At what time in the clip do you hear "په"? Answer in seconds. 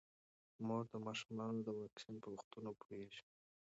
2.23-2.27